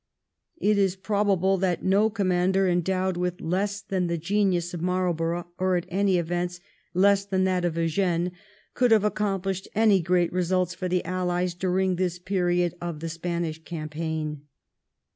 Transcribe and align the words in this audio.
It 0.57 0.79
is 0.79 0.95
probable 0.95 1.59
that 1.59 1.83
no 1.83 2.09
commander 2.09 2.67
endowed 2.67 3.17
with 3.17 3.39
less 3.39 3.81
than 3.81 4.07
the 4.07 4.17
genius 4.17 4.73
of 4.73 4.81
Marlborough, 4.81 5.45
or 5.59 5.75
at 5.77 5.85
all 5.91 6.09
events, 6.09 6.59
less 6.95 7.23
than 7.23 7.43
that 7.43 7.63
of 7.63 7.77
Eugene, 7.77 8.31
could 8.73 8.89
have 8.89 9.03
accomplished 9.03 9.67
any 9.75 10.01
great 10.01 10.33
results 10.33 10.73
for 10.73 10.87
the 10.87 11.05
Allies 11.05 11.53
during 11.53 11.97
this 11.97 12.17
period 12.17 12.73
of 12.81 12.99
the 12.99 13.09
Spanish 13.09 13.63
campaign. 13.63 14.47